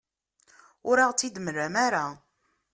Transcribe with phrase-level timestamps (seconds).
[0.89, 2.05] Ur aɣ-tt-id-temlam ara.